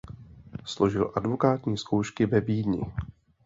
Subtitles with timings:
[0.65, 2.81] Složil advokátní zkoušky ve Vídni.